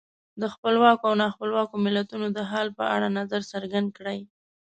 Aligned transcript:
د 0.41 0.43
خپلواکو 0.53 1.03
او 1.09 1.15
نا 1.21 1.27
خپلواکو 1.35 1.75
ملتونو 1.85 2.27
د 2.37 2.39
حال 2.51 2.67
په 2.77 2.83
اړه 2.95 3.07
نظر 3.19 3.41
څرګند 3.51 3.87
کړئ. 3.97 4.19